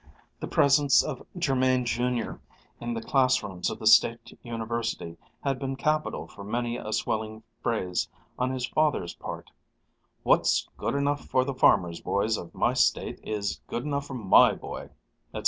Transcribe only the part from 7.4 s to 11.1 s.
phrase on his father's part "What's good